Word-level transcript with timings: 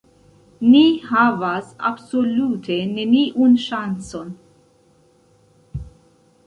Ni 0.69 0.79
havas 1.09 1.67
absolute 1.89 2.79
neniun 2.95 3.55
ŝancon. 3.67 4.35